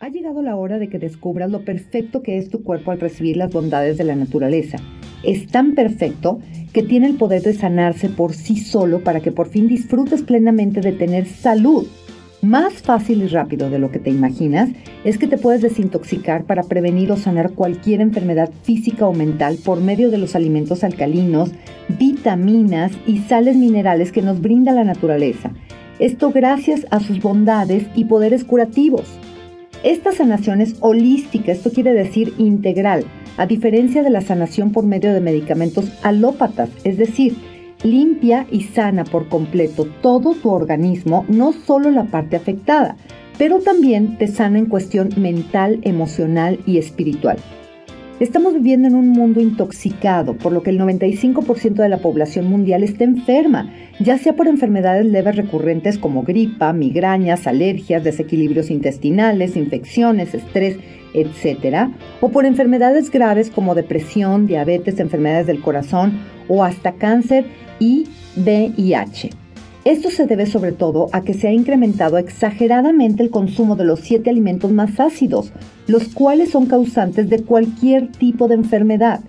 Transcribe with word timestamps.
Ha 0.00 0.08
llegado 0.08 0.42
la 0.42 0.56
hora 0.56 0.80
de 0.80 0.88
que 0.88 0.98
descubras 0.98 1.50
lo 1.50 1.64
perfecto 1.64 2.20
que 2.22 2.36
es 2.36 2.50
tu 2.50 2.64
cuerpo 2.64 2.90
al 2.90 3.00
recibir 3.00 3.36
las 3.36 3.52
bondades 3.52 3.96
de 3.96 4.02
la 4.02 4.16
naturaleza. 4.16 4.76
Es 5.22 5.46
tan 5.46 5.76
perfecto 5.76 6.40
que 6.72 6.82
tiene 6.82 7.06
el 7.06 7.14
poder 7.14 7.42
de 7.42 7.54
sanarse 7.54 8.08
por 8.08 8.34
sí 8.34 8.56
solo 8.56 9.04
para 9.04 9.20
que 9.20 9.30
por 9.30 9.48
fin 9.48 9.68
disfrutes 9.68 10.22
plenamente 10.22 10.80
de 10.80 10.92
tener 10.92 11.26
salud. 11.26 11.86
Más 12.42 12.82
fácil 12.82 13.22
y 13.22 13.28
rápido 13.28 13.70
de 13.70 13.78
lo 13.78 13.92
que 13.92 14.00
te 14.00 14.10
imaginas 14.10 14.70
es 15.04 15.16
que 15.16 15.28
te 15.28 15.38
puedes 15.38 15.62
desintoxicar 15.62 16.44
para 16.44 16.64
prevenir 16.64 17.12
o 17.12 17.16
sanar 17.16 17.52
cualquier 17.52 18.00
enfermedad 18.00 18.50
física 18.64 19.06
o 19.06 19.14
mental 19.14 19.58
por 19.64 19.80
medio 19.80 20.10
de 20.10 20.18
los 20.18 20.34
alimentos 20.34 20.82
alcalinos, 20.82 21.52
vitaminas 22.00 22.90
y 23.06 23.18
sales 23.18 23.56
minerales 23.56 24.10
que 24.10 24.22
nos 24.22 24.42
brinda 24.42 24.72
la 24.72 24.84
naturaleza. 24.84 25.52
Esto 26.00 26.32
gracias 26.32 26.84
a 26.90 26.98
sus 26.98 27.22
bondades 27.22 27.86
y 27.94 28.06
poderes 28.06 28.42
curativos. 28.42 29.04
Esta 29.84 30.12
sanación 30.12 30.62
es 30.62 30.76
holística, 30.80 31.52
esto 31.52 31.70
quiere 31.70 31.92
decir 31.92 32.32
integral, 32.38 33.04
a 33.36 33.44
diferencia 33.44 34.02
de 34.02 34.08
la 34.08 34.22
sanación 34.22 34.72
por 34.72 34.86
medio 34.86 35.12
de 35.12 35.20
medicamentos 35.20 35.92
alópatas, 36.02 36.70
es 36.84 36.96
decir, 36.96 37.36
limpia 37.82 38.46
y 38.50 38.62
sana 38.62 39.04
por 39.04 39.28
completo 39.28 39.86
todo 40.00 40.32
tu 40.32 40.48
organismo, 40.48 41.26
no 41.28 41.52
solo 41.52 41.90
la 41.90 42.04
parte 42.04 42.34
afectada, 42.34 42.96
pero 43.36 43.58
también 43.58 44.16
te 44.16 44.26
sana 44.26 44.58
en 44.58 44.66
cuestión 44.66 45.10
mental, 45.18 45.80
emocional 45.82 46.60
y 46.64 46.78
espiritual. 46.78 47.36
Estamos 48.20 48.54
viviendo 48.54 48.86
en 48.86 48.94
un 48.94 49.08
mundo 49.08 49.40
intoxicado, 49.40 50.34
por 50.34 50.52
lo 50.52 50.62
que 50.62 50.70
el 50.70 50.78
95% 50.78 51.74
de 51.74 51.88
la 51.88 51.98
población 51.98 52.46
mundial 52.46 52.84
está 52.84 53.02
enferma, 53.02 53.72
ya 53.98 54.18
sea 54.18 54.36
por 54.36 54.46
enfermedades 54.46 55.04
leves 55.06 55.34
recurrentes 55.34 55.98
como 55.98 56.22
gripa, 56.22 56.72
migrañas, 56.72 57.48
alergias, 57.48 58.04
desequilibrios 58.04 58.70
intestinales, 58.70 59.56
infecciones, 59.56 60.32
estrés, 60.32 60.76
etc., 61.12 61.88
o 62.20 62.28
por 62.28 62.46
enfermedades 62.46 63.10
graves 63.10 63.50
como 63.50 63.74
depresión, 63.74 64.46
diabetes, 64.46 65.00
enfermedades 65.00 65.48
del 65.48 65.60
corazón 65.60 66.20
o 66.46 66.62
hasta 66.62 66.92
cáncer 66.92 67.46
y 67.80 68.06
VIH. 68.36 69.43
Esto 69.84 70.08
se 70.10 70.26
debe 70.26 70.46
sobre 70.46 70.72
todo 70.72 71.08
a 71.12 71.20
que 71.20 71.34
se 71.34 71.46
ha 71.46 71.52
incrementado 71.52 72.16
exageradamente 72.16 73.22
el 73.22 73.28
consumo 73.28 73.76
de 73.76 73.84
los 73.84 74.00
siete 74.00 74.30
alimentos 74.30 74.72
más 74.72 74.98
ácidos, 74.98 75.52
los 75.86 76.08
cuales 76.08 76.50
son 76.50 76.64
causantes 76.64 77.28
de 77.28 77.42
cualquier 77.42 78.10
tipo 78.10 78.48
de 78.48 78.54
enfermedad. 78.54 79.20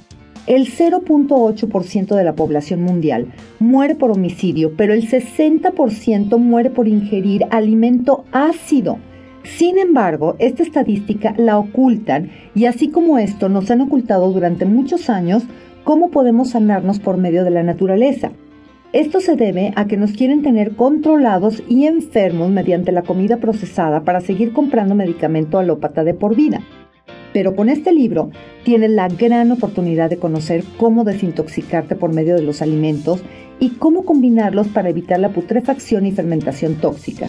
El 0.47 0.67
0.8% 0.67 2.15
de 2.15 2.23
la 2.23 2.35
población 2.35 2.83
mundial 2.83 3.33
muere 3.59 3.95
por 3.95 4.11
homicidio, 4.11 4.73
pero 4.77 4.93
el 4.93 5.09
60% 5.09 6.37
muere 6.37 6.69
por 6.69 6.87
ingerir 6.87 7.45
alimento 7.49 8.23
ácido. 8.31 8.97
Sin 9.43 9.77
embargo, 9.77 10.37
esta 10.39 10.63
estadística 10.63 11.33
la 11.37 11.59
ocultan 11.59 12.31
y 12.55 12.65
así 12.65 12.87
como 12.87 13.17
esto 13.17 13.49
nos 13.49 13.69
han 13.71 13.81
ocultado 13.81 14.31
durante 14.31 14.65
muchos 14.65 15.09
años 15.09 15.43
cómo 15.83 16.11
podemos 16.11 16.51
sanarnos 16.51 16.99
por 16.99 17.17
medio 17.17 17.43
de 17.43 17.51
la 17.51 17.63
naturaleza. 17.63 18.31
Esto 18.93 19.19
se 19.19 19.35
debe 19.35 19.73
a 19.75 19.87
que 19.87 19.97
nos 19.97 20.11
quieren 20.11 20.41
tener 20.41 20.75
controlados 20.75 21.61
y 21.67 21.85
enfermos 21.85 22.49
mediante 22.49 22.91
la 22.91 23.01
comida 23.01 23.37
procesada 23.37 24.03
para 24.03 24.21
seguir 24.21 24.53
comprando 24.53 24.95
medicamento 24.95 25.59
alópata 25.59 26.03
de 26.03 26.13
por 26.13 26.35
vida. 26.35 26.61
Pero 27.33 27.55
con 27.55 27.67
este 27.67 27.91
libro 27.91 28.29
tienes 28.63 28.91
la 28.91 29.09
gran 29.09 29.51
oportunidad 29.51 30.09
de 30.09 30.17
conocer 30.17 30.63
cómo 30.77 31.03
desintoxicarte 31.03 31.95
por 31.97 32.13
medio 32.13 32.35
de 32.35 32.43
los 32.43 32.61
alimentos 32.61 33.21
y 33.59 33.71
cómo 33.71 34.05
combinarlos 34.05 34.69
para 34.69 34.89
evitar 34.89 35.19
la 35.19 35.33
putrefacción 35.33 36.05
y 36.05 36.11
fermentación 36.11 36.75
tóxica. 36.75 37.27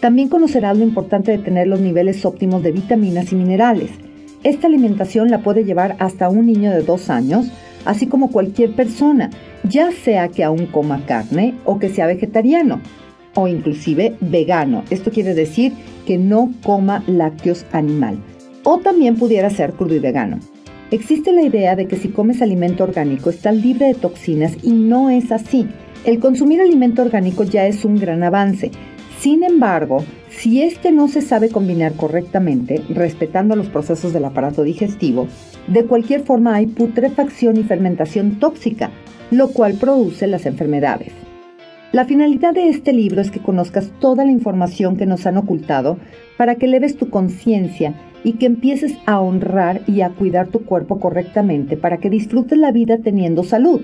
También 0.00 0.28
conocerás 0.28 0.78
lo 0.78 0.84
importante 0.84 1.32
de 1.32 1.38
tener 1.38 1.66
los 1.66 1.80
niveles 1.80 2.24
óptimos 2.24 2.62
de 2.62 2.72
vitaminas 2.72 3.32
y 3.32 3.36
minerales. 3.36 3.90
Esta 4.44 4.66
alimentación 4.66 5.30
la 5.30 5.42
puede 5.42 5.64
llevar 5.64 5.96
hasta 6.00 6.28
un 6.28 6.46
niño 6.46 6.72
de 6.72 6.82
dos 6.82 7.10
años, 7.10 7.50
así 7.84 8.06
como 8.06 8.30
cualquier 8.30 8.72
persona, 8.72 9.30
ya 9.68 9.90
sea 9.92 10.28
que 10.28 10.44
aún 10.44 10.66
coma 10.66 11.04
carne 11.06 11.54
o 11.64 11.78
que 11.78 11.88
sea 11.88 12.06
vegetariano 12.06 12.80
o 13.34 13.48
inclusive 13.48 14.16
vegano. 14.20 14.84
Esto 14.90 15.10
quiere 15.10 15.34
decir 15.34 15.72
que 16.06 16.18
no 16.18 16.52
coma 16.62 17.02
lácteos 17.06 17.64
animal. 17.72 18.18
O 18.64 18.78
también 18.78 19.16
pudiera 19.16 19.50
ser 19.50 19.72
crudo 19.72 19.94
y 19.94 19.98
vegano. 19.98 20.38
Existe 20.90 21.32
la 21.32 21.42
idea 21.42 21.74
de 21.74 21.86
que 21.86 21.96
si 21.96 22.08
comes 22.08 22.42
alimento 22.42 22.84
orgánico 22.84 23.30
estás 23.30 23.56
libre 23.56 23.86
de 23.86 23.94
toxinas 23.94 24.58
y 24.62 24.72
no 24.72 25.08
es 25.08 25.32
así. 25.32 25.66
El 26.04 26.18
consumir 26.18 26.60
alimento 26.60 27.02
orgánico 27.02 27.44
ya 27.44 27.66
es 27.66 27.84
un 27.84 27.98
gran 27.98 28.22
avance. 28.22 28.70
Sin 29.22 29.44
embargo, 29.44 30.04
si 30.30 30.62
este 30.62 30.90
no 30.90 31.06
se 31.06 31.20
sabe 31.20 31.48
combinar 31.48 31.92
correctamente, 31.92 32.82
respetando 32.88 33.54
los 33.54 33.68
procesos 33.68 34.12
del 34.12 34.24
aparato 34.24 34.64
digestivo, 34.64 35.28
de 35.68 35.84
cualquier 35.84 36.22
forma 36.22 36.56
hay 36.56 36.66
putrefacción 36.66 37.56
y 37.56 37.62
fermentación 37.62 38.40
tóxica, 38.40 38.90
lo 39.30 39.50
cual 39.50 39.74
produce 39.74 40.26
las 40.26 40.44
enfermedades. 40.44 41.12
La 41.92 42.04
finalidad 42.04 42.52
de 42.52 42.68
este 42.68 42.92
libro 42.92 43.20
es 43.20 43.30
que 43.30 43.38
conozcas 43.38 43.92
toda 44.00 44.24
la 44.24 44.32
información 44.32 44.96
que 44.96 45.06
nos 45.06 45.24
han 45.24 45.36
ocultado 45.36 45.98
para 46.36 46.56
que 46.56 46.66
leves 46.66 46.96
tu 46.96 47.08
conciencia 47.08 47.94
y 48.24 48.32
que 48.32 48.46
empieces 48.46 48.94
a 49.06 49.20
honrar 49.20 49.82
y 49.86 50.00
a 50.00 50.08
cuidar 50.08 50.48
tu 50.48 50.64
cuerpo 50.64 50.98
correctamente 50.98 51.76
para 51.76 51.98
que 51.98 52.10
disfrutes 52.10 52.58
la 52.58 52.72
vida 52.72 52.98
teniendo 52.98 53.44
salud. 53.44 53.82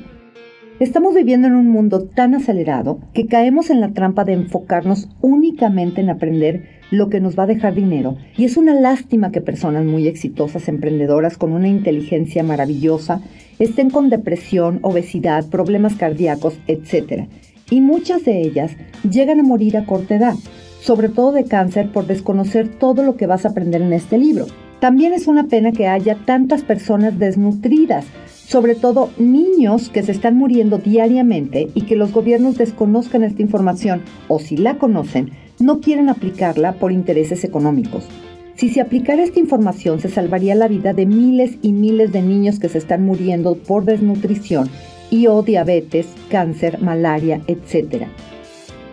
Estamos 0.81 1.13
viviendo 1.13 1.49
en 1.49 1.57
un 1.57 1.69
mundo 1.69 2.05
tan 2.05 2.37
acelerado 2.37 3.01
que 3.13 3.27
caemos 3.27 3.69
en 3.71 3.81
la 3.81 3.89
trampa 3.89 4.23
de 4.23 4.35
enfocarnos 4.35 5.09
únicamente 5.21 6.01
en 6.01 6.09
aprender 6.09 6.69
lo 6.93 7.09
que 7.09 7.19
nos 7.19 7.37
va 7.37 7.43
a 7.43 7.49
dejar 7.49 7.75
dinero. 7.75 8.17
Y 8.37 8.45
es 8.45 8.57
una 8.57 8.75
lástima 8.75 9.33
que 9.33 9.41
personas 9.41 9.85
muy 9.85 10.07
exitosas, 10.07 10.69
emprendedoras, 10.69 11.37
con 11.37 11.53
una 11.53 11.67
inteligencia 11.67 12.45
maravillosa, 12.45 13.21
estén 13.59 13.91
con 13.91 14.09
depresión, 14.09 14.79
obesidad, 14.83 15.49
problemas 15.51 15.97
cardíacos, 15.97 16.57
etc. 16.69 17.27
Y 17.71 17.81
muchas 17.81 18.25
de 18.25 18.41
ellas 18.41 18.77
llegan 19.03 19.41
a 19.41 19.43
morir 19.43 19.79
a 19.79 19.85
corta 19.85 20.15
edad, 20.15 20.35
sobre 20.81 21.09
todo 21.09 21.33
de 21.33 21.43
cáncer 21.43 21.91
por 21.91 22.07
desconocer 22.07 22.69
todo 22.69 23.03
lo 23.03 23.17
que 23.17 23.27
vas 23.27 23.45
a 23.45 23.49
aprender 23.49 23.83
en 23.83 23.93
este 23.93 24.17
libro. 24.17 24.47
También 24.79 25.13
es 25.13 25.27
una 25.27 25.49
pena 25.49 25.73
que 25.73 25.89
haya 25.89 26.15
tantas 26.25 26.63
personas 26.63 27.19
desnutridas, 27.19 28.07
sobre 28.49 28.75
todo 28.75 29.11
niños 29.19 29.91
que 29.91 30.03
se 30.03 30.11
están 30.11 30.35
muriendo 30.35 30.79
diariamente 30.79 31.69
y 31.75 31.83
que 31.83 31.97
los 31.97 32.13
gobiernos 32.13 32.57
desconozcan 32.57 33.23
esta 33.23 33.43
información 33.43 34.01
o 34.27 34.39
si 34.39 34.57
la 34.57 34.79
conocen, 34.79 35.33
no 35.59 35.81
quieren 35.81 36.09
aplicarla 36.09 36.73
por 36.73 36.91
intereses 36.91 37.45
económicos. 37.45 38.09
Si 38.55 38.71
se 38.71 38.81
aplicara 38.81 39.23
esta 39.23 39.39
información 39.39 40.01
se 40.01 40.09
salvaría 40.09 40.55
la 40.55 40.67
vida 40.67 40.95
de 40.95 41.05
miles 41.05 41.59
y 41.61 41.73
miles 41.73 42.11
de 42.11 42.23
niños 42.23 42.59
que 42.59 42.71
se 42.71 42.79
están 42.79 43.05
muriendo 43.05 43.55
por 43.55 43.85
desnutrición 43.85 44.71
y 45.11 45.27
o 45.27 45.43
diabetes, 45.43 46.07
cáncer, 46.31 46.81
malaria, 46.81 47.43
etc. 47.49 48.05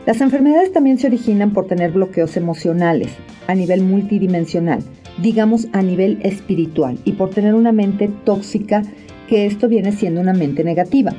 Las 0.05 0.19
enfermedades 0.19 0.73
también 0.73 0.97
se 0.97 1.07
originan 1.07 1.51
por 1.51 1.65
tener 1.65 1.93
bloqueos 1.93 2.35
emocionales 2.35 3.13
a 3.47 3.55
nivel 3.55 3.83
multidimensional, 3.83 4.83
digamos 5.17 5.69
a 5.71 5.81
nivel 5.81 6.19
espiritual, 6.23 6.99
y 7.05 7.13
por 7.13 7.29
tener 7.29 7.55
una 7.55 7.71
mente 7.71 8.11
tóxica 8.25 8.83
que 9.27 9.45
esto 9.45 9.67
viene 9.67 9.91
siendo 9.91 10.21
una 10.21 10.33
mente 10.33 10.63
negativa. 10.63 11.13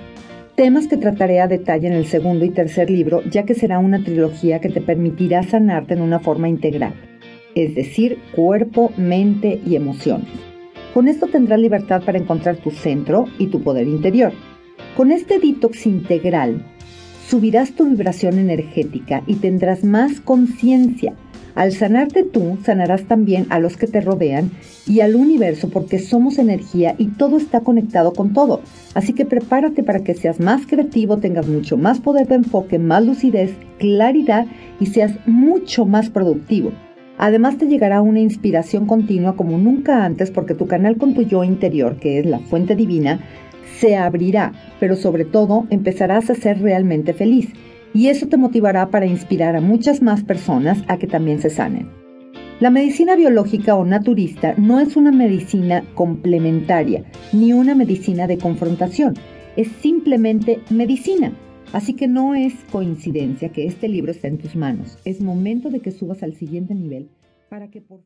Temas 0.55 0.87
que 0.87 0.97
trataré 0.97 1.41
a 1.41 1.49
detalle 1.49 1.87
en 1.87 1.93
el 1.93 2.07
segundo 2.07 2.45
y 2.45 2.51
tercer 2.51 2.91
libro, 2.91 3.23
ya 3.31 3.45
que 3.45 3.55
será 3.55 3.79
una 3.79 4.03
trilogía 4.03 4.61
que 4.61 4.71
te 4.71 4.81
permitirá 4.81 5.43
sanarte 5.43 5.95
en 5.95 6.01
una 6.01 6.19
forma 6.19 6.49
integral, 6.49 6.95
es 7.55 7.75
decir, 7.75 8.19
cuerpo, 8.35 8.91
mente 8.97 9.61
y 9.67 9.77
emociones. 9.77 10.29
Con 10.95 11.09
esto 11.09 11.27
tendrás 11.27 11.61
libertad 11.61 12.03
para 12.05 12.19
encontrar 12.19 12.57
tu 12.57 12.71
centro 12.71 13.27
y 13.39 13.49
tu 13.49 13.63
poder 13.63 13.87
interior. 13.87 14.33
Con 14.97 15.13
este 15.13 15.39
detox 15.39 15.85
integral, 15.87 16.65
subirás 17.29 17.73
tu 17.73 17.85
vibración 17.85 18.39
energética 18.39 19.23
y 19.27 19.37
tendrás 19.37 19.85
más 19.85 20.21
conciencia 20.21 21.15
al 21.57 21.73
sanarte 21.73 22.23
tú, 22.23 22.59
sanarás 22.65 23.05
también 23.05 23.47
a 23.49 23.59
los 23.59 23.79
que 23.79 23.87
te 23.87 24.03
rodean 24.03 24.51
y 24.87 25.01
al 25.01 25.17
universo 25.17 25.71
porque 25.71 25.99
somos 25.99 26.39
energía 26.39 26.95
y 26.99 27.07
todo 27.07 27.39
está 27.39 27.61
conectado 27.61 28.13
con 28.13 28.35
todo. 28.35 28.61
Así 28.93 29.15
que 29.15 29.25
prepárate 29.25 29.83
para 29.83 30.05
que 30.05 30.13
seas 30.13 30.39
más 30.39 30.67
creativo, 30.67 31.17
tengas 31.17 31.49
mucho 31.49 31.79
más 31.79 31.99
poder 31.99 32.29
de 32.29 32.35
enfoque, 32.35 32.79
más 32.79 33.07
lucidez, 33.07 33.53
claridad 33.79 34.47
y 34.81 34.87
seas 34.87 35.15
mucho 35.25 35.87
más 35.87 36.11
productivo. 36.11 36.73
Además 37.19 37.57
te 37.57 37.67
llegará 37.67 38.03
una 38.03 38.21
inspiración 38.21 38.87
continua 38.87 39.37
como 39.37 39.59
nunca 39.59 40.05
antes 40.05 40.31
porque 40.31 40.55
tu 40.55 40.67
canal 40.67 40.97
con 40.97 41.15
tu 41.15 41.23
yo 41.23 41.45
interior, 41.45 41.97
que 41.97 42.19
es 42.19 42.27
la 42.27 42.41
fuente 42.41 42.77
divina, 42.77 43.21
se 43.79 43.97
abrirá, 43.97 44.53
pero 44.81 44.97
sobre 44.97 45.25
todo 45.25 45.67
empezarás 45.71 46.31
a 46.31 46.35
ser 46.35 46.61
realmente 46.61 47.15
feliz 47.15 47.53
y 47.95 48.09
eso 48.09 48.27
te 48.27 48.37
motivará 48.37 48.91
para 48.91 49.07
inspirar 49.07 49.57
a 49.57 49.61
muchas 49.61 50.03
más 50.03 50.23
personas 50.23 50.83
a 50.89 50.99
que 50.99 51.07
también 51.07 51.41
se 51.41 51.51
sanen. 51.51 51.89
La 52.61 52.71
medicina 52.71 53.17
biológica 53.17 53.75
o 53.75 53.85
naturista 53.85 54.55
no 54.57 54.81
es 54.81 54.97
una 54.97 55.13
medicina 55.13 55.85
complementaria 55.95 57.05
ni 57.33 57.53
una 57.53 57.75
medicina 57.75 58.27
de 58.27 58.39
confrontación, 58.39 59.15
es 59.57 59.69
simplemente 59.81 60.61
medicina. 60.71 61.33
Así 61.73 61.95
que 61.95 62.09
no 62.09 62.35
es 62.35 62.55
coincidencia 62.71 63.51
que 63.51 63.67
este 63.67 63.89
libro 63.89 64.13
esté 64.13 64.29
en 64.29 64.39
tus 64.39 64.57
manos. 64.57 64.99
Es 65.05 65.21
momento 65.21 65.69
de 65.71 65.81
que 65.81 65.91
subas 65.91 66.23
al 66.23 66.35
siguiente 66.35 66.75
nivel 66.75 67.09
para 67.49 67.71
que 67.71 67.81
por 67.81 68.03